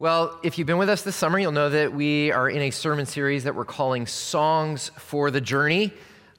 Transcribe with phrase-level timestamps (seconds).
[0.00, 2.70] Well, if you've been with us this summer, you'll know that we are in a
[2.70, 5.92] sermon series that we're calling Songs for the Journey.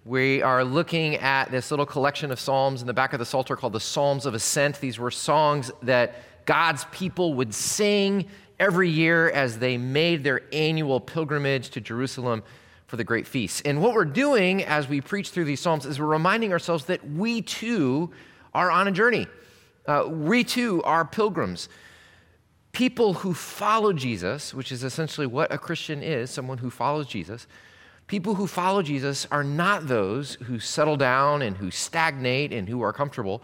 [0.05, 3.57] We are looking at this little collection of psalms in the back of the Psalter
[3.57, 4.79] called the Psalms of Ascent.
[4.79, 8.29] These were songs that God's people would sing
[8.61, 12.43] every year as they made their annual pilgrimage to Jerusalem
[12.87, 13.63] for the great feast.
[13.65, 17.05] And what we're doing as we preach through these psalms is we're reminding ourselves that
[17.05, 18.09] we too
[18.53, 19.27] are on a journey.
[19.85, 21.67] Uh, we too are pilgrims
[22.71, 27.47] people who follow Jesus, which is essentially what a Christian is, someone who follows Jesus,
[28.07, 32.81] people who follow Jesus are not those who settle down and who stagnate and who
[32.81, 33.41] are comfortable,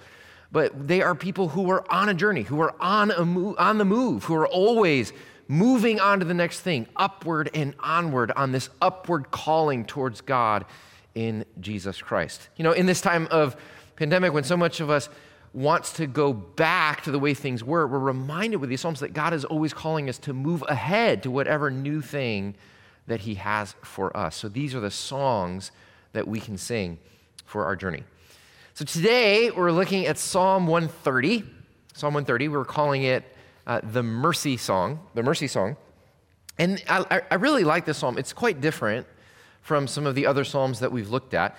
[0.52, 3.86] but they are people who are on a journey, who are on, a on the
[3.86, 5.12] move, who are always
[5.48, 10.66] moving on to the next thing, upward and onward on this upward calling towards God
[11.14, 12.50] in Jesus Christ.
[12.58, 13.56] You know, in this time of
[13.96, 15.10] pandemic, when so much of us
[15.56, 19.14] wants to go back to the way things were, we're reminded with these Psalms that
[19.14, 22.56] God is always calling us to move ahead to whatever new thing
[23.08, 24.36] that He has for us.
[24.36, 25.72] So these are the songs
[26.12, 27.00] that we can sing
[27.46, 28.04] for our journey.
[28.74, 31.44] So today we're looking at Psalm 130.
[31.94, 33.24] Psalm 130, we're calling it
[33.66, 35.78] uh, the Mercy Song, the Mercy Song.
[36.58, 38.18] And I, I really like this psalm.
[38.18, 39.08] It's quite different
[39.62, 41.58] from some of the other psalms that we've looked at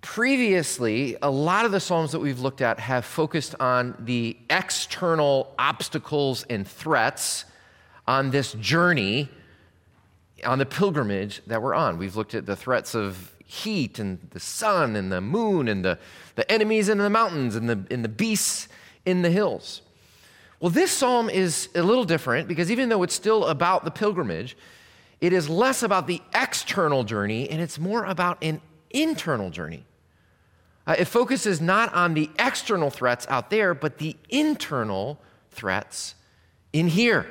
[0.00, 5.54] previously, a lot of the Psalms that we've looked at have focused on the external
[5.58, 7.44] obstacles and threats
[8.06, 9.28] on this journey,
[10.44, 11.98] on the pilgrimage that we're on.
[11.98, 15.98] We've looked at the threats of heat and the sun and the moon and the,
[16.36, 18.68] the enemies in the mountains and the, and the beasts
[19.04, 19.82] in the hills.
[20.60, 24.56] Well, this psalm is a little different because even though it's still about the pilgrimage,
[25.20, 28.60] it is less about the external journey and it's more about an
[28.90, 29.84] internal journey.
[30.88, 36.14] Uh, it focuses not on the external threats out there, but the internal threats
[36.72, 37.26] in here.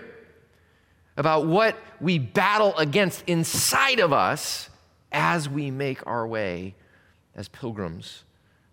[1.18, 4.70] About what we battle against inside of us
[5.12, 6.76] as we make our way
[7.36, 8.24] as pilgrims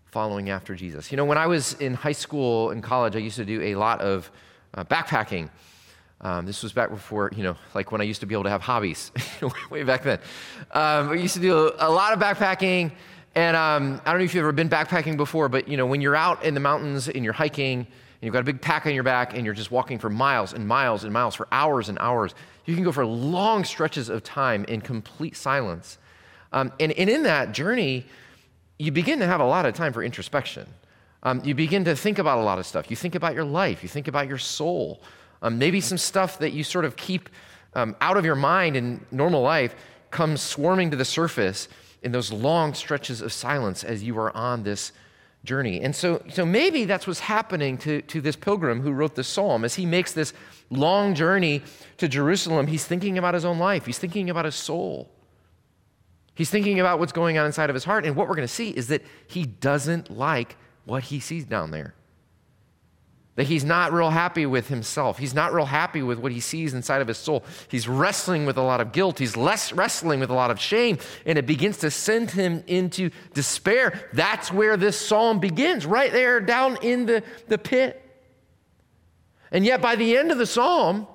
[0.05, 1.11] following after Jesus.
[1.11, 3.77] You know, when I was in high school and college, I used to do a
[3.77, 4.31] lot of
[4.75, 5.49] uh, backpacking.
[6.21, 8.51] Um, this was back before, you know, like when I used to be able to
[8.51, 9.11] have hobbies,
[9.71, 10.19] way back then.
[10.73, 12.93] Um, I used to do a, a lot of backpacking.
[13.35, 16.01] And um, I don't know if you've ever been backpacking before, but you know, when
[16.01, 17.87] you're out in the mountains and you're hiking, and
[18.21, 20.67] you've got a big pack on your back, and you're just walking for miles and
[20.67, 22.35] miles and miles for hours and hours,
[22.65, 25.99] you can go for long stretches of time in complete silence.
[26.53, 28.07] Um, and, and in that journey,
[28.79, 30.67] you begin to have a lot of time for introspection.
[31.25, 32.91] Um, you begin to think about a lot of stuff.
[32.91, 35.03] You think about your life, you think about your soul.
[35.43, 37.29] Um, maybe some stuff that you sort of keep
[37.75, 39.75] um, out of your mind in normal life
[40.11, 41.69] comes swarming to the surface
[42.05, 44.93] in those long stretches of silence as you are on this
[45.45, 45.81] journey.
[45.81, 49.65] And so, so maybe that's what's happening to, to this pilgrim who wrote this psalm.
[49.65, 50.33] As he makes this
[50.71, 51.63] long journey
[51.99, 55.11] to Jerusalem, he's thinking about his own life, he's thinking about his soul.
[56.37, 58.05] He's thinking about what's going on inside of his heart.
[58.05, 61.71] And what we're going to see is that he doesn't like what he sees down
[61.71, 61.95] there.
[63.37, 65.19] That he's not real happy with himself.
[65.19, 67.45] He's not real happy with what he sees inside of his soul.
[67.69, 69.19] He's wrestling with a lot of guilt.
[69.19, 73.11] He's less wrestling with a lot of shame, and it begins to send him into
[73.33, 74.09] despair.
[74.13, 78.01] That's where this psalm begins, right there down in the, the pit.
[79.51, 81.09] And yet, by the end of the psalm,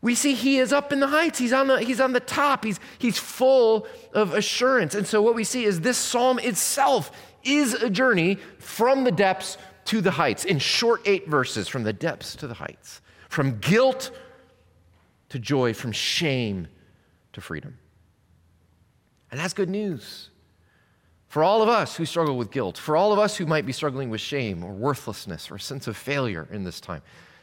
[0.00, 1.38] we see he is up in the heights.
[1.38, 2.64] He's on the, he's on the top.
[2.64, 4.94] He's, he's full of assurance.
[4.94, 7.12] And so, what we see is this psalm itself
[7.44, 11.92] is a journey from the depths to the heights in short eight verses from the
[11.92, 14.10] depths to the heights, from guilt
[15.28, 16.68] to joy, from shame
[17.32, 17.78] to freedom.
[19.30, 20.28] And that's good news
[21.32, 23.72] for all of us who struggle with guilt, for all of us who might be
[23.72, 27.00] struggling with shame or worthlessness or a sense of failure in this time.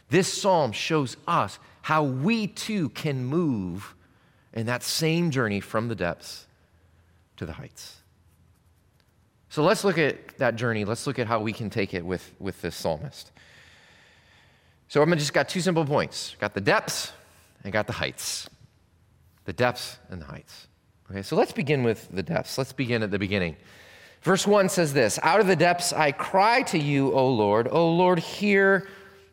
[0.09, 3.95] This psalm shows us how we too can move
[4.53, 6.45] in that same journey from the depths
[7.37, 7.98] to the heights.
[9.49, 10.85] So let's look at that journey.
[10.85, 13.31] Let's look at how we can take it with, with this psalmist.
[14.87, 16.35] So I've just got two simple points.
[16.39, 17.11] Got the depths
[17.63, 18.49] and got the heights.
[19.45, 20.67] The depths and the heights.
[21.09, 22.57] Okay, so let's begin with the depths.
[22.57, 23.55] Let's begin at the beginning.
[24.21, 27.67] Verse 1 says this Out of the depths I cry to you, O Lord.
[27.71, 28.87] O Lord, hear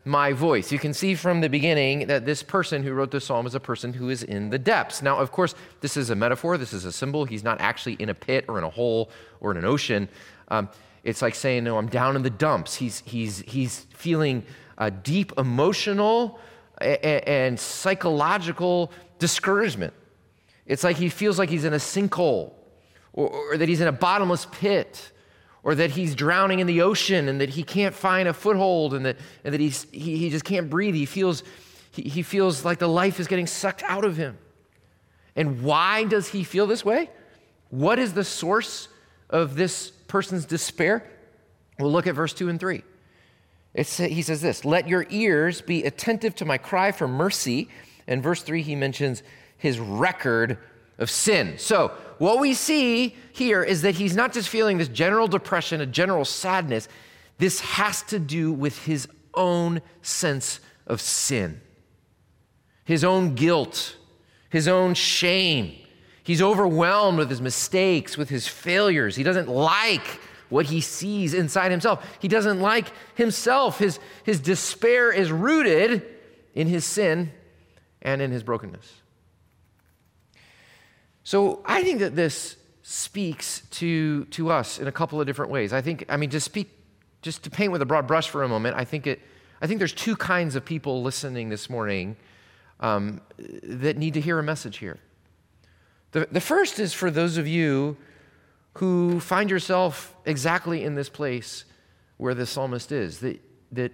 [0.07, 0.71] my voice.
[0.71, 3.59] You can see from the beginning that this person who wrote the psalm is a
[3.59, 5.01] person who is in the depths.
[5.01, 7.25] Now, of course, this is a metaphor, this is a symbol.
[7.25, 10.09] He's not actually in a pit or in a hole or in an ocean.
[10.47, 10.69] Um,
[11.03, 12.75] it's like saying, No, I'm down in the dumps.
[12.75, 14.43] He's, he's, he's feeling
[14.77, 16.39] a deep emotional
[16.79, 19.93] and, and psychological discouragement.
[20.65, 22.53] It's like he feels like he's in a sinkhole
[23.13, 25.11] or, or that he's in a bottomless pit
[25.67, 29.05] or that he's drowning in the ocean and that he can't find a foothold and
[29.05, 30.95] that, and that he's, he, he just can't breathe.
[30.95, 31.43] He feels,
[31.91, 34.37] he, he feels like the life is getting sucked out of him.
[35.35, 37.09] And why does he feel this way?
[37.69, 38.87] What is the source
[39.29, 41.03] of this person's despair?
[41.77, 42.81] We'll look at verse 2 and 3.
[43.73, 47.67] It's, he says this Let your ears be attentive to my cry for mercy.
[48.07, 49.21] And verse 3, he mentions
[49.57, 50.59] his record
[50.97, 51.55] of sin.
[51.57, 55.85] So, what we see here is that he's not just feeling this general depression, a
[55.85, 56.87] general sadness.
[57.37, 61.61] This has to do with his own sense of sin,
[62.85, 63.97] his own guilt,
[64.49, 65.75] his own shame.
[66.23, 69.15] He's overwhelmed with his mistakes, with his failures.
[69.15, 70.05] He doesn't like
[70.49, 72.05] what he sees inside himself.
[72.19, 73.79] He doesn't like himself.
[73.79, 76.05] His, his despair is rooted
[76.55, 77.31] in his sin
[78.01, 79.01] and in his brokenness.
[81.27, 85.73] So I think that this speaks to, to us in a couple of different ways.
[85.73, 86.69] I think, I mean, to speak,
[87.21, 89.19] just to paint with a broad brush for a moment, I think, it,
[89.61, 92.15] I think there's two kinds of people listening this morning
[92.79, 93.19] um,
[93.61, 94.99] that need to hear a message here.
[96.13, 97.97] The, the first is for those of you
[98.75, 101.65] who find yourself exactly in this place
[102.15, 103.41] where the psalmist is, that,
[103.73, 103.91] that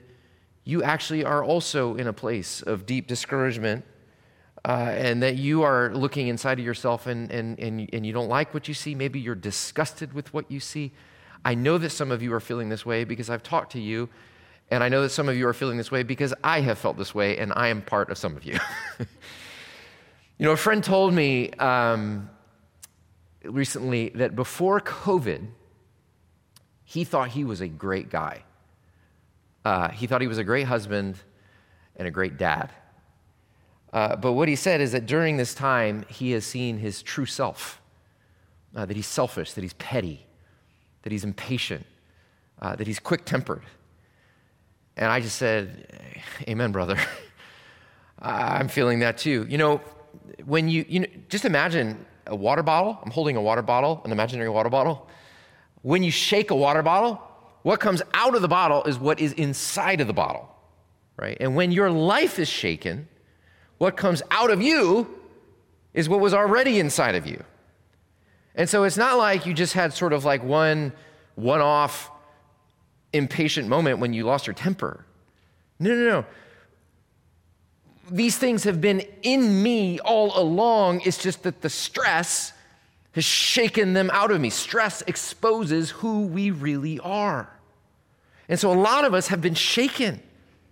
[0.66, 3.86] you actually are also in a place of deep discouragement
[4.66, 8.30] uh, and that you are looking inside of yourself and, and, and, and you don't
[8.30, 8.96] like what you see.
[8.96, 10.94] Maybe you're disgusted with what you see.
[11.44, 14.08] I know that some of you are feeling this way because I've talked to you,
[14.72, 16.98] and I know that some of you are feeling this way because I have felt
[16.98, 18.58] this way, and I am part of some of you.
[19.00, 19.06] you
[20.40, 22.30] know, a friend told me um,
[23.44, 25.46] recently that before COVID,
[26.86, 28.44] he thought he was a great guy.
[29.66, 31.18] Uh, he thought he was a great husband
[31.98, 32.72] and a great dad.
[33.94, 37.28] Uh, but what he said is that during this time, he has seen his true
[37.28, 37.80] self
[38.76, 40.26] uh, that he's selfish, that he's petty,
[41.04, 41.86] that he's impatient,
[42.62, 43.62] uh, that he's quick tempered.
[44.98, 45.88] And I just said,
[46.48, 46.98] Amen, brother.
[48.20, 49.46] I'm feeling that too.
[49.48, 49.82] You know,
[50.46, 53.00] when you, you know, just imagine a water bottle.
[53.04, 55.08] I'm holding a water bottle, an imaginary water bottle.
[55.82, 57.22] When you shake a water bottle,
[57.64, 60.50] what comes out of the bottle is what is inside of the bottle,
[61.18, 61.38] right?
[61.40, 63.08] And when your life is shaken,
[63.84, 65.06] what comes out of you
[65.94, 67.44] is what was already inside of you.
[68.56, 70.94] And so it's not like you just had sort of like one
[71.36, 72.10] one off
[73.12, 75.06] impatient moment when you lost your temper.
[75.80, 76.26] No, no, no.
[78.10, 81.02] These things have been in me all along.
[81.02, 82.54] It's just that the stress
[83.12, 84.50] has shaken them out of me.
[84.50, 87.50] Stress exposes who we really are.
[88.48, 90.22] And so a lot of us have been shaken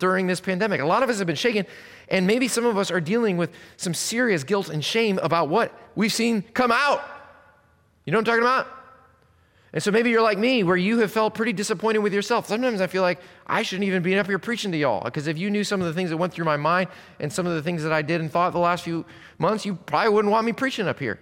[0.01, 0.81] during this pandemic.
[0.81, 1.65] A lot of us have been shaken,
[2.09, 5.71] and maybe some of us are dealing with some serious guilt and shame about what
[5.95, 7.01] we've seen come out.
[8.03, 8.67] You know what I'm talking about?
[9.73, 12.47] And so maybe you're like me, where you have felt pretty disappointed with yourself.
[12.47, 15.37] Sometimes I feel like I shouldn't even be up here preaching to y'all, because if
[15.37, 16.89] you knew some of the things that went through my mind
[17.21, 19.05] and some of the things that I did and thought the last few
[19.37, 21.19] months, you probably wouldn't want me preaching up here.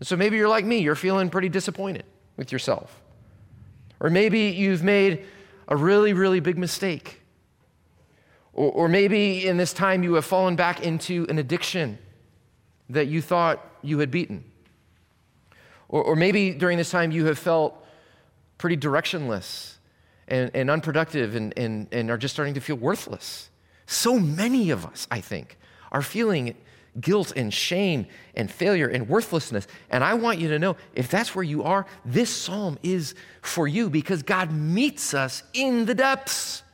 [0.00, 2.04] And so maybe you're like me, you're feeling pretty disappointed
[2.36, 3.00] with yourself.
[4.00, 5.24] Or maybe you've made
[5.68, 7.20] a really, really big mistake
[8.58, 11.96] or, or maybe in this time you have fallen back into an addiction
[12.90, 14.42] that you thought you had beaten.
[15.88, 17.86] Or, or maybe during this time you have felt
[18.58, 19.76] pretty directionless
[20.26, 23.48] and, and unproductive and, and, and are just starting to feel worthless.
[23.86, 25.56] So many of us, I think,
[25.92, 26.56] are feeling
[27.00, 29.68] guilt and shame and failure and worthlessness.
[29.88, 33.68] And I want you to know if that's where you are, this psalm is for
[33.68, 36.64] you because God meets us in the depths.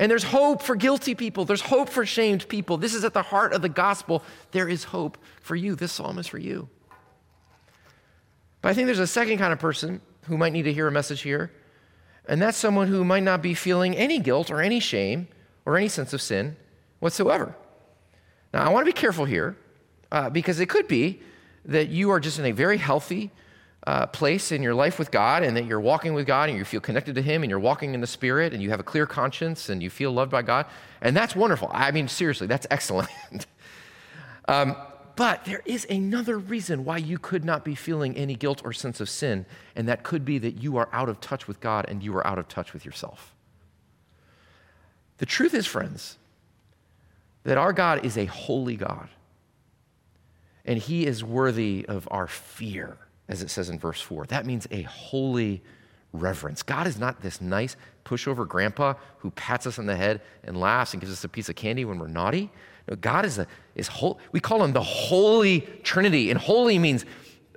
[0.00, 1.44] And there's hope for guilty people.
[1.44, 2.78] There's hope for shamed people.
[2.78, 4.24] This is at the heart of the gospel.
[4.50, 5.74] There is hope for you.
[5.74, 6.70] This psalm is for you.
[8.62, 10.90] But I think there's a second kind of person who might need to hear a
[10.90, 11.52] message here,
[12.26, 15.28] and that's someone who might not be feeling any guilt or any shame
[15.66, 16.56] or any sense of sin
[17.00, 17.54] whatsoever.
[18.54, 19.54] Now, I want to be careful here
[20.10, 21.20] uh, because it could be
[21.66, 23.32] that you are just in a very healthy,
[23.86, 26.64] uh, place in your life with God and that you're walking with God and you
[26.64, 29.06] feel connected to Him and you're walking in the Spirit and you have a clear
[29.06, 30.66] conscience and you feel loved by God.
[31.00, 31.70] And that's wonderful.
[31.72, 33.08] I mean, seriously, that's excellent.
[34.48, 34.76] um,
[35.16, 39.00] but there is another reason why you could not be feeling any guilt or sense
[39.00, 42.02] of sin, and that could be that you are out of touch with God and
[42.02, 43.34] you are out of touch with yourself.
[45.18, 46.16] The truth is, friends,
[47.44, 49.08] that our God is a holy God,
[50.64, 52.96] and He is worthy of our fear
[53.30, 54.26] as it says in verse 4.
[54.26, 55.62] That means a holy
[56.12, 56.62] reverence.
[56.62, 60.92] God is not this nice pushover grandpa who pats us on the head and laughs
[60.92, 62.50] and gives us a piece of candy when we're naughty.
[62.88, 63.46] No, God is a
[63.76, 64.18] is whole.
[64.32, 67.06] We call him the Holy Trinity, and holy means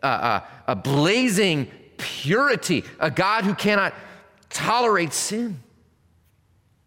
[0.04, 3.96] uh, uh, a blazing purity, a God who cannot
[4.50, 5.60] tolerate sin.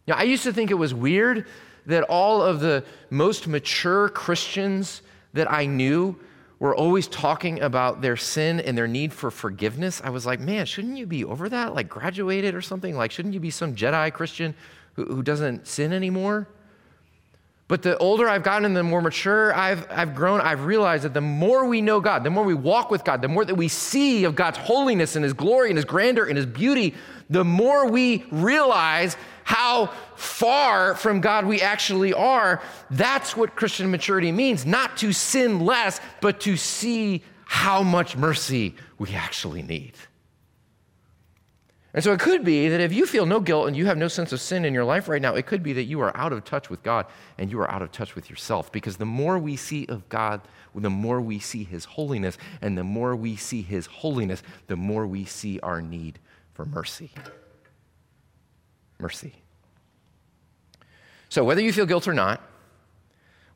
[0.07, 1.49] Now, I used to think it was weird
[1.87, 5.03] that all of the most mature Christians
[5.33, 6.17] that I knew
[6.59, 10.65] were always talking about their sin and their need for forgiveness, I was like, man,
[10.67, 11.75] shouldn't you be over that?
[11.75, 12.97] Like graduated or something?
[12.97, 14.55] Like, shouldn't you be some Jedi Christian
[14.95, 16.49] who, who doesn't sin anymore?
[17.69, 21.15] But the older I've gotten and the more mature I've, I've grown, I've realized that
[21.15, 23.67] the more we know God, the more we walk with God, the more that we
[23.67, 26.95] see of God's holiness and His glory and His grandeur and His beauty,
[27.29, 29.87] the more we realize how
[30.17, 32.61] far from God we actually are.
[32.91, 38.75] That's what Christian maturity means not to sin less, but to see how much mercy
[38.99, 39.93] we actually need.
[41.95, 44.09] And so it could be that if you feel no guilt and you have no
[44.09, 46.33] sense of sin in your life right now, it could be that you are out
[46.33, 47.07] of touch with God
[47.39, 48.73] and you are out of touch with yourself.
[48.73, 50.41] Because the more we see of God,
[50.75, 52.37] the more we see His holiness.
[52.61, 56.19] And the more we see His holiness, the more we see our need
[56.53, 57.13] for mercy.
[58.99, 59.35] Mercy.
[61.29, 62.41] So whether you feel guilt or not,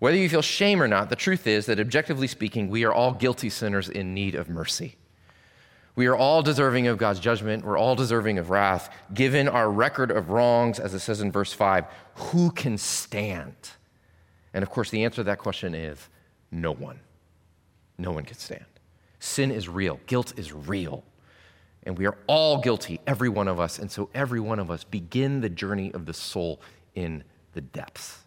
[0.01, 3.13] whether you feel shame or not, the truth is that objectively speaking, we are all
[3.13, 4.97] guilty sinners in need of mercy.
[5.95, 7.65] We are all deserving of God's judgment.
[7.65, 8.91] We're all deserving of wrath.
[9.13, 13.55] Given our record of wrongs, as it says in verse 5, who can stand?
[14.55, 16.09] And of course, the answer to that question is
[16.51, 17.01] no one.
[17.99, 18.65] No one can stand.
[19.19, 21.05] Sin is real, guilt is real.
[21.85, 23.79] And we are all guilty, every one of us.
[23.79, 26.61] And so, every one of us begin the journey of the soul
[26.95, 28.19] in the depths.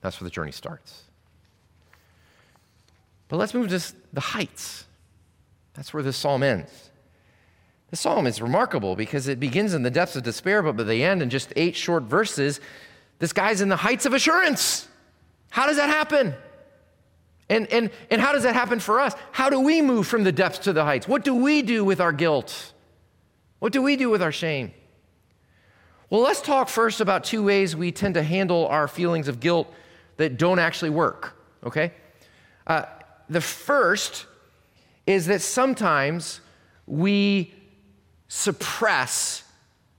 [0.00, 1.04] That's where the journey starts.
[3.28, 3.80] But let's move to
[4.12, 4.84] the heights.
[5.74, 6.90] That's where this psalm ends.
[7.90, 11.04] The psalm is remarkable because it begins in the depths of despair, but by the
[11.04, 12.60] end, in just eight short verses,
[13.18, 14.88] this guy's in the heights of assurance.
[15.50, 16.34] How does that happen?
[17.52, 19.12] And, and, and how does that happen for us?
[19.30, 21.06] How do we move from the depths to the heights?
[21.06, 22.72] What do we do with our guilt?
[23.58, 24.72] What do we do with our shame?
[26.08, 29.70] Well, let's talk first about two ways we tend to handle our feelings of guilt
[30.16, 31.92] that don't actually work, okay?
[32.66, 32.84] Uh,
[33.28, 34.24] the first
[35.06, 36.40] is that sometimes
[36.86, 37.52] we
[38.28, 39.44] suppress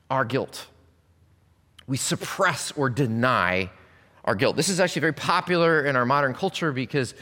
[0.10, 0.66] our guilt.
[1.86, 3.70] We suppress or deny
[4.26, 4.56] our guilt.
[4.56, 7.14] This is actually very popular in our modern culture because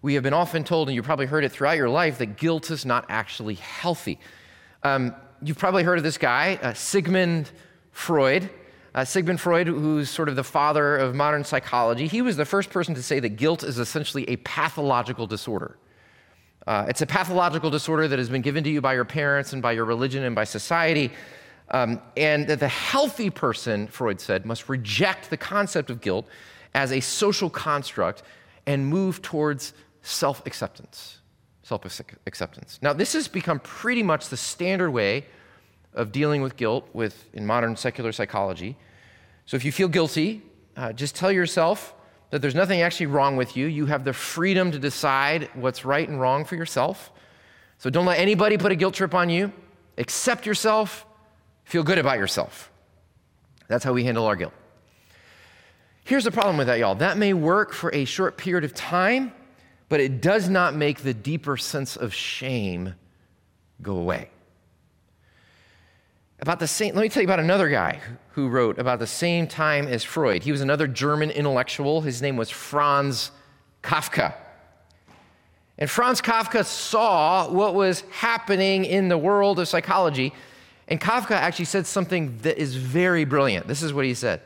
[0.00, 2.70] we have been often told, and you've probably heard it throughout your life, that guilt
[2.70, 4.18] is not actually healthy.
[4.82, 7.50] Um, you've probably heard of this guy, uh, Sigmund
[7.90, 8.48] Freud.
[8.94, 12.70] Uh, Sigmund Freud, who's sort of the father of modern psychology, he was the first
[12.70, 15.76] person to say that guilt is essentially a pathological disorder.
[16.66, 19.62] Uh, it's a pathological disorder that has been given to you by your parents and
[19.62, 21.10] by your religion and by society.
[21.70, 26.26] Um, and that the healthy person, Freud said, must reject the concept of guilt
[26.74, 28.22] as a social construct
[28.66, 31.18] and move towards self acceptance.
[31.62, 31.84] Self
[32.26, 32.78] acceptance.
[32.80, 35.26] Now, this has become pretty much the standard way
[35.94, 38.76] of dealing with guilt with, in modern secular psychology.
[39.46, 40.42] So if you feel guilty,
[40.76, 41.94] uh, just tell yourself,
[42.30, 43.66] that there's nothing actually wrong with you.
[43.66, 47.10] You have the freedom to decide what's right and wrong for yourself.
[47.78, 49.52] So don't let anybody put a guilt trip on you.
[49.96, 51.06] Accept yourself,
[51.64, 52.70] feel good about yourself.
[53.66, 54.52] That's how we handle our guilt.
[56.04, 56.94] Here's the problem with that, y'all.
[56.94, 59.32] That may work for a short period of time,
[59.88, 62.94] but it does not make the deeper sense of shame
[63.80, 64.30] go away.
[66.40, 68.00] About the same, let me tell you about another guy
[68.32, 70.44] who wrote about the same time as Freud.
[70.44, 72.00] He was another German intellectual.
[72.00, 73.32] His name was Franz
[73.82, 74.34] Kafka.
[75.78, 80.32] And Franz Kafka saw what was happening in the world of psychology.
[80.86, 83.66] And Kafka actually said something that is very brilliant.
[83.66, 84.40] This is what he said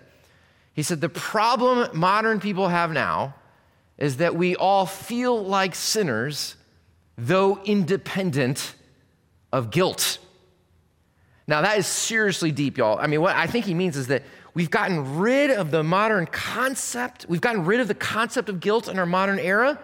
[0.74, 3.34] He said, The problem modern people have now
[3.98, 6.56] is that we all feel like sinners,
[7.16, 8.74] though independent
[9.52, 10.18] of guilt.
[11.46, 12.98] Now, that is seriously deep, y'all.
[12.98, 14.22] I mean, what I think he means is that
[14.54, 18.88] we've gotten rid of the modern concept, we've gotten rid of the concept of guilt
[18.88, 19.78] in our modern era,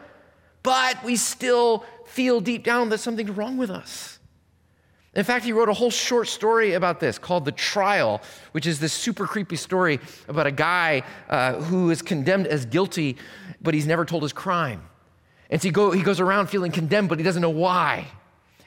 [0.63, 4.19] but we still feel deep down that something's wrong with us.
[5.15, 8.21] In fact, he wrote a whole short story about this called The Trial,
[8.53, 13.17] which is this super creepy story about a guy uh, who is condemned as guilty,
[13.61, 14.83] but he's never told his crime.
[15.51, 18.07] And so he, go, he goes around feeling condemned, but he doesn't know why.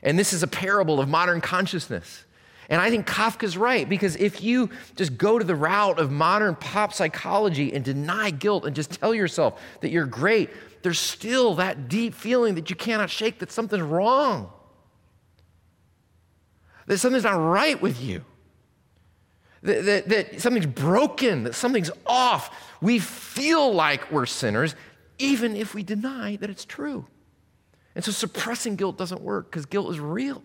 [0.03, 2.25] And this is a parable of modern consciousness.
[2.69, 6.55] And I think Kafka's right because if you just go to the route of modern
[6.55, 10.49] pop psychology and deny guilt and just tell yourself that you're great,
[10.81, 14.49] there's still that deep feeling that you cannot shake that something's wrong,
[16.87, 18.23] that something's not right with you.
[19.63, 22.70] That, that, that, something's broken, that something's off.
[22.81, 24.75] We feel like we're sinners,
[25.19, 27.05] even if we deny that it's true.
[27.95, 30.41] And so suppressing guilt doesn't work because guilt is real.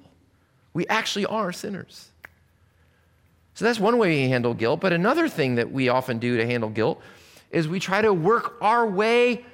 [0.75, 2.11] We actually are sinners.
[3.55, 4.81] So that's one way we handle guilt.
[4.81, 7.01] But another thing that we often do to handle guilt
[7.51, 9.45] is we try to work our way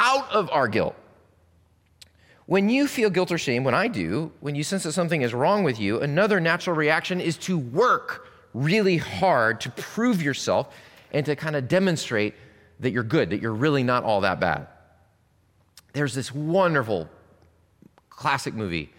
[0.00, 0.96] out of our guilt.
[2.46, 5.32] When you feel guilt or shame, when I do, when you sense that something is
[5.32, 10.74] wrong with you, another natural reaction is to work really hard to prove yourself
[11.14, 12.34] and to kind of demonstrate
[12.80, 14.66] that you're good, that you're really not all that bad.
[15.94, 17.08] There's this wonderful
[18.10, 18.92] classic movie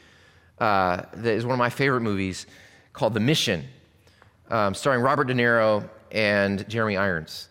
[0.58, 2.48] uh, that is one of my favorite movies
[2.94, 3.66] called The Mission,
[4.50, 7.50] um, starring Robert De Niro and Jeremy Irons.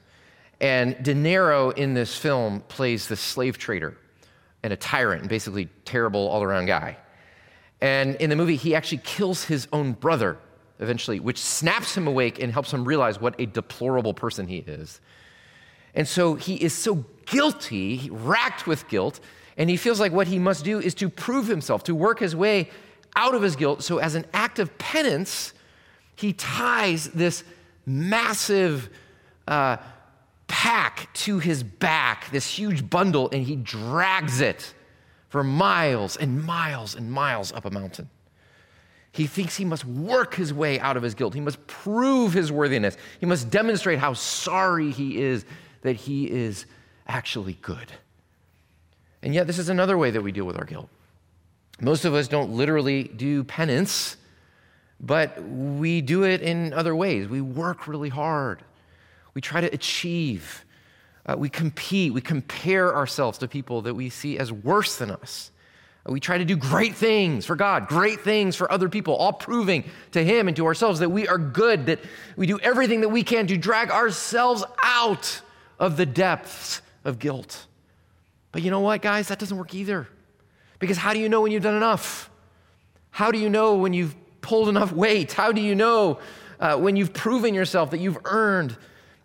[0.60, 3.98] And De Niro in this film plays the slave trader
[4.62, 6.96] and a tyrant and basically terrible all around guy.
[7.82, 10.38] And in the movie, he actually kills his own brother
[10.80, 15.00] eventually, which snaps him awake and helps him realize what a deplorable person he is.
[15.94, 19.20] And so he is so guilty, racked with guilt,
[19.56, 22.34] and he feels like what he must do is to prove himself, to work his
[22.34, 22.70] way
[23.14, 23.82] out of his guilt.
[23.82, 25.54] So, as an act of penance,
[26.16, 27.44] he ties this
[27.86, 28.90] massive
[29.46, 29.76] uh,
[30.48, 34.74] pack to his back, this huge bundle, and he drags it
[35.28, 38.08] for miles and miles and miles up a mountain.
[39.14, 41.34] He thinks he must work his way out of his guilt.
[41.34, 42.96] He must prove his worthiness.
[43.20, 45.44] He must demonstrate how sorry he is
[45.82, 46.66] that he is
[47.06, 47.92] actually good.
[49.22, 50.88] And yet, this is another way that we deal with our guilt.
[51.80, 54.16] Most of us don't literally do penance,
[54.98, 57.28] but we do it in other ways.
[57.28, 58.62] We work really hard,
[59.32, 60.64] we try to achieve,
[61.24, 65.52] uh, we compete, we compare ourselves to people that we see as worse than us.
[66.06, 69.84] We try to do great things for God, great things for other people, all proving
[70.12, 72.00] to Him and to ourselves that we are good, that
[72.36, 75.40] we do everything that we can to drag ourselves out
[75.78, 77.66] of the depths of guilt.
[78.52, 79.28] But you know what, guys?
[79.28, 80.06] That doesn't work either.
[80.78, 82.28] Because how do you know when you've done enough?
[83.10, 85.32] How do you know when you've pulled enough weight?
[85.32, 86.18] How do you know
[86.60, 88.76] uh, when you've proven yourself that you've earned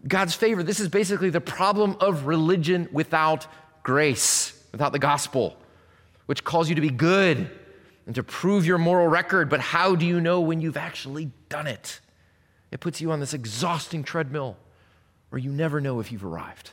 [0.08, 0.64] God's favor?
[0.64, 3.48] This is basically the problem of religion without
[3.84, 5.58] grace, without the gospel
[6.30, 7.50] which calls you to be good
[8.06, 9.50] and to prove your moral record.
[9.50, 12.02] But how do you know when you've actually done it?
[12.70, 14.56] It puts you on this exhausting treadmill
[15.30, 16.70] where you never know if you've arrived.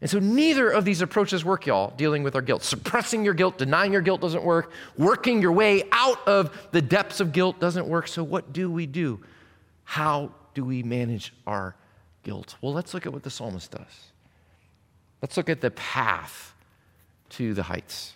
[0.00, 2.62] And so, neither of these approaches work, y'all, dealing with our guilt.
[2.62, 4.72] Suppressing your guilt, denying your guilt doesn't work.
[4.96, 8.08] Working your way out of the depths of guilt doesn't work.
[8.08, 9.20] So, what do we do?
[9.84, 11.76] How do we manage our
[12.22, 12.56] guilt?
[12.62, 14.12] Well, let's look at what the psalmist does.
[15.20, 16.54] Let's look at the path
[17.32, 18.14] to the heights.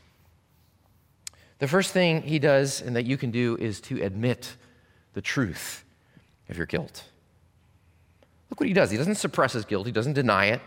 [1.59, 4.57] The first thing he does and that you can do is to admit
[5.15, 5.85] the truth
[6.49, 7.05] of your guilt.
[8.51, 8.91] Look what he does.
[8.91, 10.61] He doesn't suppress his guilt, he doesn't deny it,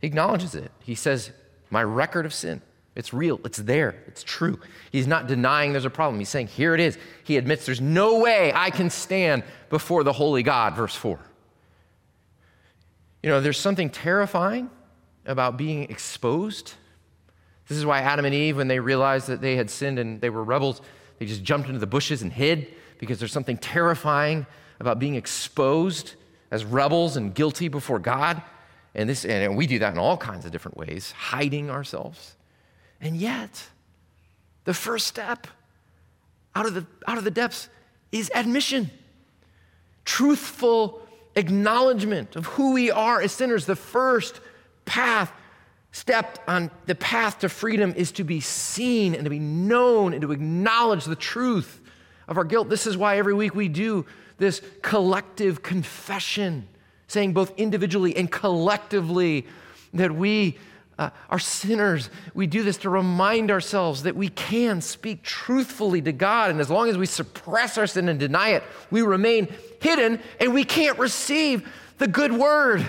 [0.00, 0.70] he acknowledges it.
[0.80, 1.30] He says,
[1.70, 2.62] My record of sin.
[2.94, 3.40] It's real.
[3.44, 3.94] It's there.
[4.08, 4.58] It's true.
[4.90, 6.18] He's not denying there's a problem.
[6.18, 6.98] He's saying, Here it is.
[7.24, 11.18] He admits there's no way I can stand before the holy God, verse 4.
[13.22, 14.70] You know, there's something terrifying
[15.26, 16.74] about being exposed
[17.68, 20.30] this is why Adam and Eve, when they realized that they had sinned and they
[20.30, 20.80] were rebels,
[21.18, 24.46] they just jumped into the bushes and hid because there's something terrifying
[24.80, 26.14] about being exposed
[26.50, 28.42] as rebels and guilty before God.
[28.94, 32.34] And, this, and we do that in all kinds of different ways, hiding ourselves.
[33.00, 33.68] And yet,
[34.64, 35.46] the first step
[36.54, 37.68] out of the, out of the depths
[38.10, 38.90] is admission,
[40.04, 41.02] truthful
[41.36, 43.66] acknowledgement of who we are as sinners.
[43.66, 44.40] The first
[44.84, 45.32] path
[45.98, 50.22] step on the path to freedom is to be seen and to be known and
[50.22, 51.80] to acknowledge the truth
[52.28, 52.68] of our guilt.
[52.68, 54.06] This is why every week we do
[54.38, 56.68] this collective confession,
[57.08, 59.46] saying both individually and collectively
[59.92, 60.56] that we
[60.98, 62.10] uh, are sinners.
[62.34, 66.50] We do this to remind ourselves that we can speak truthfully to God.
[66.50, 69.48] And as long as we suppress our sin and deny it, we remain
[69.80, 72.86] hidden and we can't receive the good word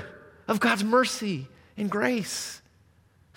[0.48, 2.62] of God's mercy and grace.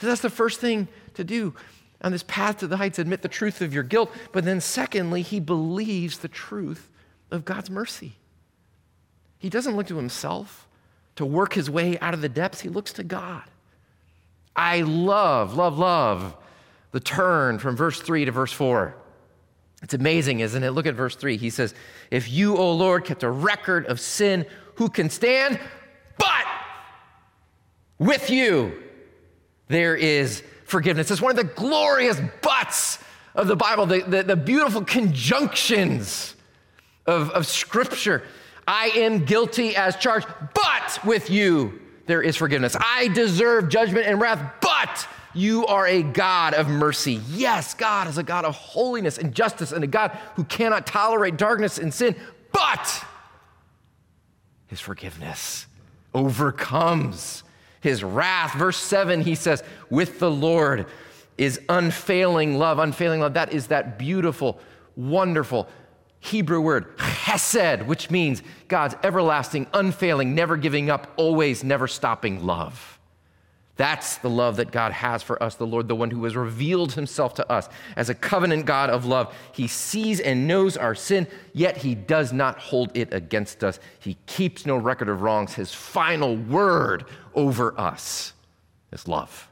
[0.07, 1.55] That's the first thing to do
[2.03, 4.11] on this path to the heights admit the truth of your guilt.
[4.33, 6.89] But then, secondly, he believes the truth
[7.31, 8.15] of God's mercy.
[9.39, 10.69] He doesn't look to himself
[11.17, 13.43] to work his way out of the depths, he looks to God.
[14.57, 16.37] I love, love, love
[16.91, 18.95] the turn from verse 3 to verse 4.
[19.83, 20.71] It's amazing, isn't it?
[20.71, 21.37] Look at verse 3.
[21.37, 21.75] He says,
[22.11, 25.59] If you, O Lord, kept a record of sin, who can stand?
[26.19, 26.47] But
[27.99, 28.81] with you
[29.73, 31.11] there is forgiveness.
[31.11, 32.99] It's one of the glorious buts
[33.35, 36.35] of the Bible, the, the, the beautiful conjunctions
[37.07, 38.23] of, of Scripture.
[38.67, 42.77] I am guilty as charged, but with you there is forgiveness.
[42.79, 47.21] I deserve judgment and wrath, but you are a God of mercy.
[47.31, 51.37] Yes, God is a God of holiness and justice and a God who cannot tolerate
[51.37, 52.15] darkness and sin,
[52.53, 53.05] but
[54.67, 55.67] his forgiveness
[56.15, 57.45] overcomes
[57.83, 58.55] his wrath.
[58.55, 60.87] Verse 7, he says, with the Lord
[61.37, 62.79] is unfailing love.
[62.79, 64.59] Unfailing love, that is that beautiful,
[64.97, 65.69] wonderful
[66.21, 73.01] Hebrew word, chesed, which means God's everlasting, unfailing, never giving up, always, never stopping love.
[73.83, 76.93] That's the love that God has for us, the Lord, the one who has revealed
[76.93, 79.35] himself to us as a covenant God of love.
[79.51, 83.81] He sees and knows our sin, yet he does not hold it against us.
[83.99, 85.55] He keeps no record of wrongs.
[85.55, 88.35] His final word over us
[88.93, 89.49] is love.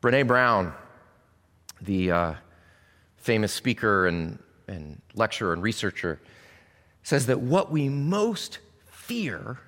[0.00, 0.72] Brene Brown,
[1.82, 2.34] the uh,
[3.18, 6.22] famous speaker and, and lecturer and researcher,
[7.02, 9.58] says that what we most fear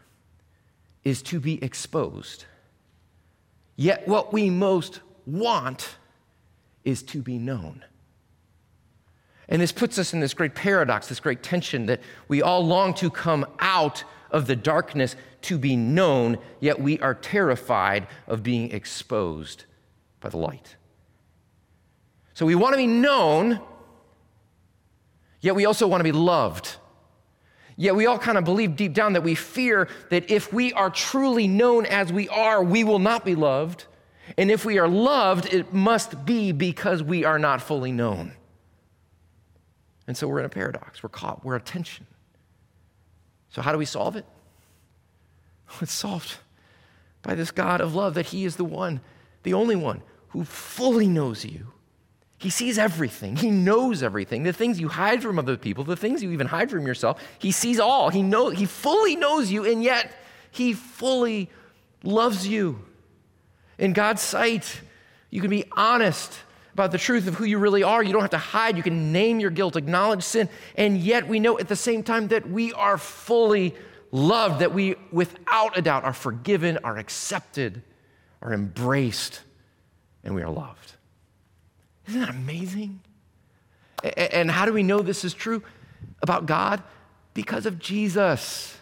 [1.04, 2.44] is to be exposed.
[3.76, 5.96] Yet what we most want
[6.84, 7.84] is to be known.
[9.48, 12.92] And this puts us in this great paradox, this great tension that we all long
[12.94, 18.70] to come out of the darkness to be known, yet we are terrified of being
[18.72, 19.64] exposed
[20.20, 20.76] by the light.
[22.34, 23.60] So we want to be known,
[25.40, 26.76] yet we also want to be loved.
[27.80, 30.90] Yet we all kind of believe deep down that we fear that if we are
[30.90, 33.84] truly known as we are, we will not be loved.
[34.36, 38.32] And if we are loved, it must be because we are not fully known.
[40.08, 41.04] And so we're in a paradox.
[41.04, 41.44] We're caught.
[41.44, 42.08] We're at tension.
[43.50, 44.26] So, how do we solve it?
[45.80, 46.34] It's solved
[47.22, 49.00] by this God of love, that He is the one,
[49.44, 51.72] the only one who fully knows you
[52.38, 53.36] he sees everything.
[53.36, 54.44] He knows everything.
[54.44, 57.50] The things you hide from other people, the things you even hide from yourself, he
[57.50, 58.10] sees all.
[58.10, 60.14] He know he fully knows you and yet
[60.50, 61.50] he fully
[62.04, 62.84] loves you.
[63.76, 64.80] In God's sight,
[65.30, 66.38] you can be honest
[66.72, 68.04] about the truth of who you really are.
[68.04, 68.76] You don't have to hide.
[68.76, 72.28] You can name your guilt, acknowledge sin, and yet we know at the same time
[72.28, 73.74] that we are fully
[74.12, 77.82] loved, that we without a doubt are forgiven, are accepted,
[78.40, 79.40] are embraced,
[80.22, 80.94] and we are loved.
[82.08, 83.00] Isn't that amazing?
[84.16, 85.62] And how do we know this is true
[86.22, 86.82] about God?
[87.34, 88.76] Because of Jesus.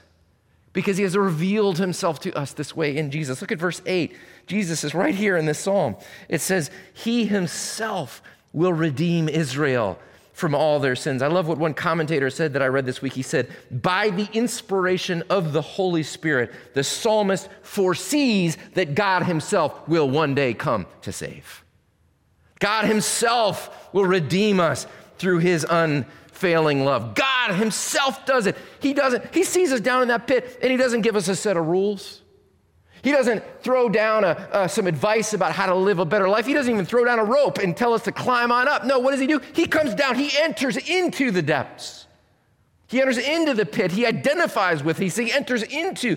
[0.72, 3.40] Because he has revealed himself to us this way in Jesus.
[3.40, 4.14] Look at verse 8.
[4.46, 5.96] Jesus is right here in this psalm.
[6.28, 9.98] It says, He himself will redeem Israel
[10.32, 11.22] from all their sins.
[11.22, 13.14] I love what one commentator said that I read this week.
[13.14, 19.88] He said, By the inspiration of the Holy Spirit, the psalmist foresees that God himself
[19.88, 21.64] will one day come to save.
[22.58, 24.86] God Himself will redeem us
[25.18, 27.14] through His unfailing love.
[27.14, 28.56] God Himself does it.
[28.80, 31.36] He doesn't, He sees us down in that pit and He doesn't give us a
[31.36, 32.22] set of rules.
[33.02, 36.46] He doesn't throw down a, uh, some advice about how to live a better life.
[36.46, 38.84] He doesn't even throw down a rope and tell us to climb on up.
[38.84, 39.40] No, what does He do?
[39.52, 42.06] He comes down, He enters into the depths.
[42.88, 43.90] He enters into the pit.
[43.90, 46.16] He identifies with, he, he enters into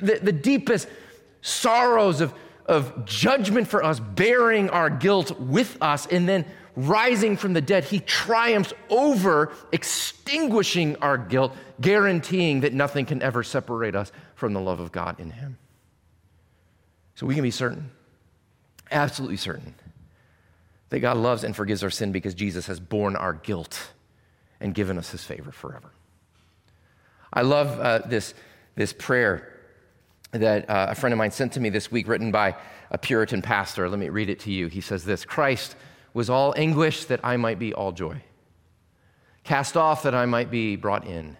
[0.00, 0.88] the, the deepest
[1.42, 2.32] sorrows of
[2.66, 6.44] of judgment for us, bearing our guilt with us, and then
[6.76, 13.42] rising from the dead, he triumphs over extinguishing our guilt, guaranteeing that nothing can ever
[13.42, 15.56] separate us from the love of God in him.
[17.14, 17.90] So we can be certain,
[18.90, 19.74] absolutely certain,
[20.90, 23.90] that God loves and forgives our sin because Jesus has borne our guilt
[24.60, 25.90] and given us his favor forever.
[27.32, 28.34] I love uh, this,
[28.74, 29.55] this prayer
[30.32, 32.56] that uh, a friend of mine sent to me this week, written by
[32.90, 33.88] a Puritan pastor.
[33.88, 34.66] Let me read it to you.
[34.68, 35.76] He says this Christ
[36.14, 38.22] was all anguish that I might be all joy,
[39.44, 41.36] cast off that I might be brought in,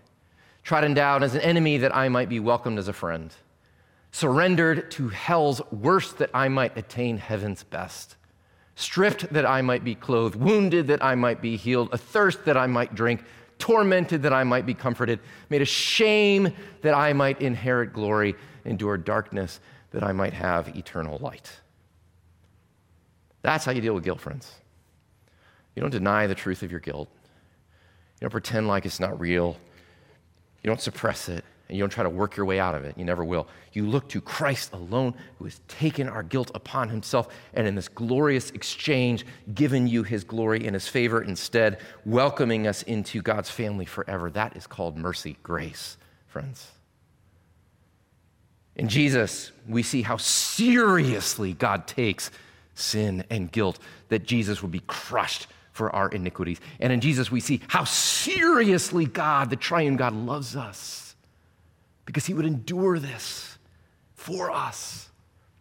[0.63, 3.35] trodden down as an enemy that I might be welcomed as a friend,
[4.11, 8.17] surrendered to hell's worst that I might attain heaven's best,
[8.75, 12.67] stripped that I might be clothed, wounded that I might be healed, athirst that I
[12.67, 13.25] might drink.
[13.59, 15.19] Tormented that I might be comforted,
[15.49, 18.35] made a shame that I might inherit glory,
[18.67, 19.61] endure darkness
[19.93, 21.51] that I might have eternal light.
[23.43, 24.53] That's how you deal with guilt, friends.
[25.75, 27.09] You don't deny the truth of your guilt.
[28.15, 29.57] You don't pretend like it's not real.
[30.63, 32.97] You don't suppress it and you don't try to work your way out of it.
[32.97, 33.49] You never will.
[33.73, 37.89] You look to Christ alone, who has taken our guilt upon himself, and in this
[37.89, 43.85] glorious exchange, given you his glory and his favor instead, welcoming us into God's family
[43.85, 44.31] forever.
[44.31, 45.97] That is called mercy, grace,
[46.29, 46.71] friends.
[48.77, 52.31] In Jesus, we see how seriously God takes
[52.75, 56.61] sin and guilt, that Jesus would be crushed for our iniquities.
[56.79, 61.17] And in Jesus, we see how seriously God, the triune God, loves us
[62.05, 63.59] because he would endure this
[64.15, 65.11] for us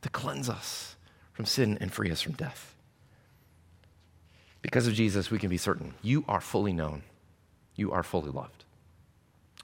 [0.01, 0.95] to cleanse us
[1.33, 2.75] from sin and free us from death.
[4.61, 7.03] Because of Jesus, we can be certain you are fully known,
[7.75, 8.65] you are fully loved.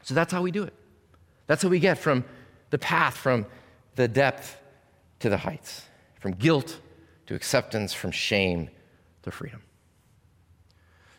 [0.03, 0.73] So that's how we do it.
[1.47, 2.23] That's how we get from
[2.71, 3.45] the path from
[3.95, 4.57] the depth
[5.19, 5.83] to the heights,
[6.19, 6.79] from guilt
[7.27, 8.69] to acceptance, from shame
[9.23, 9.61] to freedom.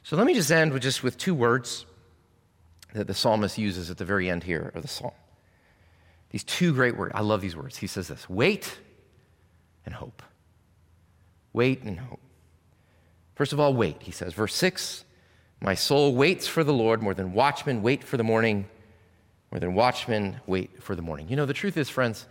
[0.03, 1.87] So let me just end with just with two words
[2.93, 5.13] that the psalmist uses at the very end here of the psalm.
[6.31, 7.13] These two great words.
[7.15, 7.77] I love these words.
[7.77, 8.79] He says this wait
[9.87, 10.23] and hope.
[11.53, 12.21] Wait and hope.
[13.35, 14.33] First of all, wait, he says.
[14.33, 15.05] Verse 6
[15.61, 18.67] My soul waits for the Lord more than watchmen wait for the morning,
[19.53, 21.29] more than watchmen wait for the morning.
[21.29, 22.25] You know, the truth is, friends,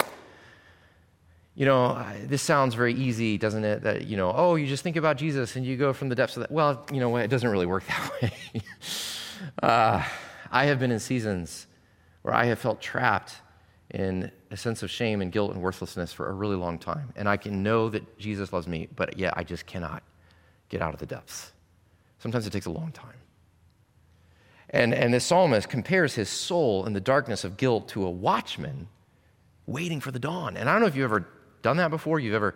[1.54, 3.84] you know, this sounds very easy, doesn't it?
[3.84, 6.36] That, you know, oh, you just think about Jesus and you go from the depths
[6.36, 6.52] of that.
[6.52, 8.62] Well, you know, it doesn't really work that way.
[9.62, 10.04] uh,
[10.52, 11.68] I have been in seasons
[12.24, 13.36] where I have felt trapped
[13.92, 17.14] in a sense of shame and guilt and worthlessness for a really long time.
[17.16, 20.02] And I can know that Jesus loves me, but yet I just cannot
[20.70, 21.52] get out of the depths.
[22.18, 23.21] Sometimes it takes a long time.
[24.72, 28.88] And, and the psalmist compares his soul in the darkness of guilt to a watchman
[29.68, 30.56] waiting for the dawn.
[30.58, 31.28] And I don't know if you've ever
[31.62, 32.20] done that before.
[32.20, 32.56] You've ever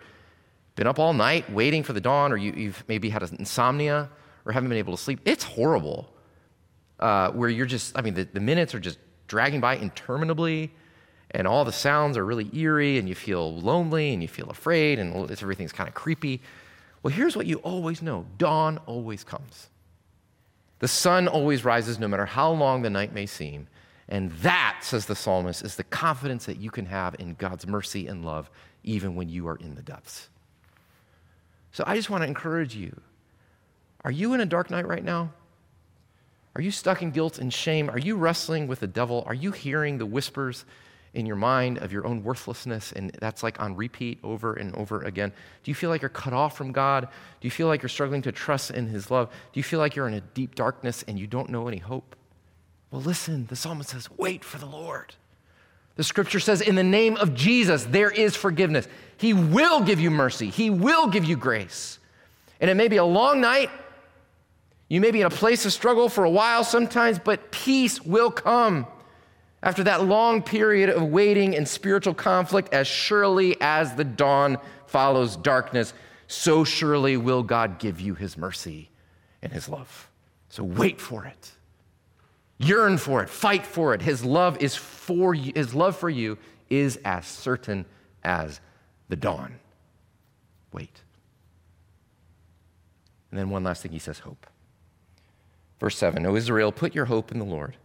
[0.76, 4.10] been up all night waiting for the dawn, or you, have maybe had insomnia
[4.46, 5.20] or haven't been able to sleep.
[5.26, 6.12] It's horrible.
[7.00, 8.98] Uh, where you're just, I mean, the, the minutes are just
[9.28, 10.72] dragging by interminably,
[11.32, 15.00] and all the sounds are really eerie, and you feel lonely and you feel afraid,
[15.00, 16.42] and everything's kind of creepy.
[17.04, 19.70] Well, here's what you always know dawn always comes.
[20.86, 23.66] The sun always rises no matter how long the night may seem.
[24.08, 28.06] And that, says the psalmist, is the confidence that you can have in God's mercy
[28.06, 28.52] and love,
[28.84, 30.30] even when you are in the depths.
[31.72, 33.02] So I just want to encourage you.
[34.04, 35.34] Are you in a dark night right now?
[36.56, 37.90] Are you stuck in guilt and shame?
[37.90, 39.24] Are you wrestling with the devil?
[39.26, 40.66] Are you hearing the whispers
[41.16, 45.02] in your mind of your own worthlessness and that's like on repeat over and over
[45.02, 45.32] again?
[45.64, 47.08] Do you feel like you're cut off from God?
[47.42, 49.30] Do you feel like you're struggling to trust in His love?
[49.30, 52.16] Do you feel like you're in a deep darkness and you don't know any hope?
[52.92, 55.16] Well, listen, the psalmist says, wait for the Lord.
[55.96, 58.88] The scripture says, in the name of Jesus, there is forgiveness.
[59.18, 62.00] He will give you mercy, He will give you grace.
[62.60, 63.70] And it may be a long night.
[64.88, 68.30] You may be in a place of struggle for a while sometimes, but peace will
[68.30, 68.86] come
[69.66, 72.74] after that long period of waiting and spiritual conflict.
[72.74, 75.94] As surely as the dawn follows darkness,
[76.28, 78.90] so surely will God give you His mercy
[79.42, 80.10] and His love.
[80.48, 81.52] So wait for it.
[82.58, 84.02] Yearn for it, fight for it.
[84.02, 86.38] His love is for you, his love for you
[86.70, 87.86] is as certain
[88.24, 88.62] as
[89.10, 89.60] the dawn.
[90.72, 91.02] Wait.
[93.30, 94.48] And then one last thing he says hope.
[95.82, 97.76] Verse 7 O Israel, put your hope in the Lord,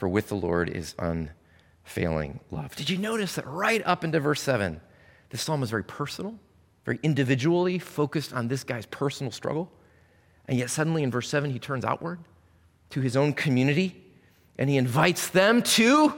[0.00, 2.74] for with the Lord is unfailing love.
[2.74, 4.80] Did you notice that right up into verse 7,
[5.28, 6.38] this psalm is very personal,
[6.86, 9.70] very individually focused on this guy's personal struggle?
[10.48, 12.18] And yet, suddenly in verse 7, he turns outward
[12.88, 13.94] to his own community,
[14.56, 16.14] and he invites them to,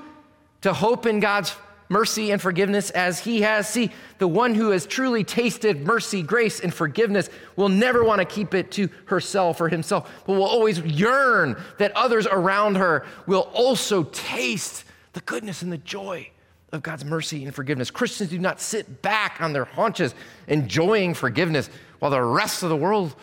[0.60, 1.50] to hope in God's
[1.92, 3.68] mercy and forgiveness as he has.
[3.68, 8.24] See, the one who has truly tasted mercy, grace, and forgiveness will never want to
[8.24, 13.50] keep it to herself or himself, but will always yearn that others around her will
[13.52, 16.28] also taste the goodness and the joy
[16.72, 17.90] of God's mercy and forgiveness.
[17.90, 20.14] Christians do not sit back on their haunches
[20.48, 23.14] enjoying forgiveness while the rest of the world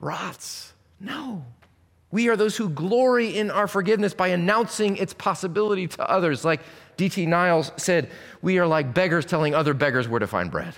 [0.00, 0.72] rots.
[0.98, 1.44] No.
[2.10, 6.44] We are those who glory in our forgiveness by announcing its possibility to others.
[6.44, 6.60] Like
[6.96, 7.26] D.T.
[7.26, 8.10] Niles said,
[8.42, 10.74] we are like beggars telling other beggars where to find bread.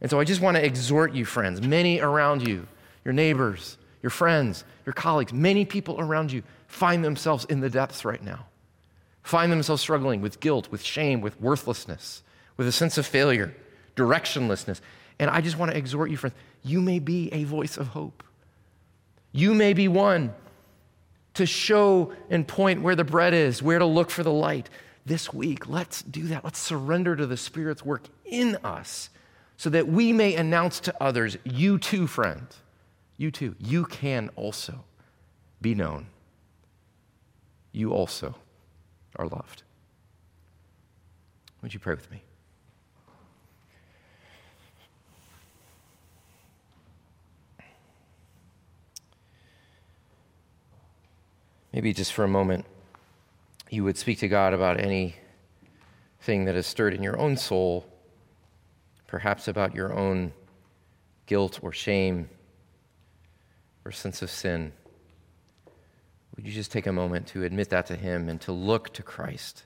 [0.00, 2.66] And so I just want to exhort you, friends, many around you,
[3.04, 8.04] your neighbors, your friends, your colleagues, many people around you find themselves in the depths
[8.04, 8.46] right now,
[9.22, 12.22] find themselves struggling with guilt, with shame, with worthlessness,
[12.56, 13.54] with a sense of failure,
[13.94, 14.80] directionlessness.
[15.18, 18.24] And I just want to exhort you, friends, you may be a voice of hope.
[19.30, 20.34] You may be one
[21.34, 24.68] to show and point where the bread is, where to look for the light.
[25.04, 26.44] This week, let's do that.
[26.44, 29.10] Let's surrender to the Spirit's work in us
[29.56, 32.46] so that we may announce to others, you too, friend,
[33.16, 34.84] you too, you can also
[35.60, 36.06] be known.
[37.72, 38.34] You also
[39.16, 39.62] are loved.
[41.62, 42.22] Would you pray with me?
[51.72, 52.64] Maybe just for a moment,
[53.70, 55.14] you would speak to God about anything
[56.44, 57.86] that has stirred in your own soul,
[59.06, 60.32] perhaps about your own
[61.26, 62.28] guilt or shame
[63.84, 64.72] or sense of sin.
[66.36, 69.02] Would you just take a moment to admit that to Him and to look to
[69.02, 69.64] Christ,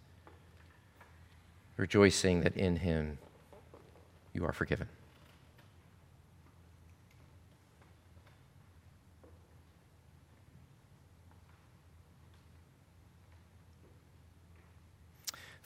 [1.77, 3.19] rejoicing that in Him
[4.33, 4.89] you are forgiven?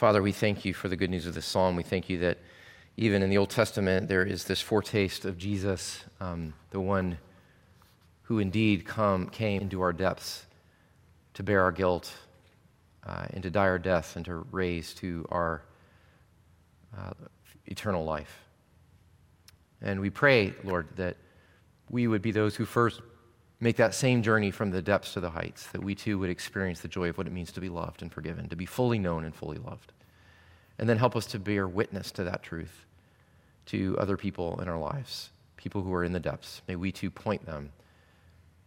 [0.01, 1.77] Father, we thank you for the good news of this psalm.
[1.77, 2.39] We thank you that
[2.97, 7.19] even in the Old Testament, there is this foretaste of Jesus, um, the one
[8.23, 10.47] who indeed come, came into our depths
[11.35, 12.11] to bear our guilt
[13.07, 15.65] uh, and to die our death and to raise to our
[16.97, 17.13] uh,
[17.67, 18.47] eternal life.
[19.83, 21.19] And we pray, Lord, that
[21.91, 23.03] we would be those who first
[23.61, 26.81] make that same journey from the depths to the heights, that we too would experience
[26.81, 29.25] the joy of what it means to be loved and forgiven, to be fully known
[29.25, 29.93] and fully loved.
[30.79, 32.87] And then help us to bear witness to that truth
[33.67, 36.63] to other people in our lives, people who are in the depths.
[36.67, 37.73] May we too point them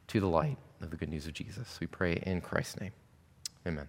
[0.08, 1.80] to the light of the good news of Jesus.
[1.82, 2.92] We pray in Christ's name.
[3.66, 3.88] Amen.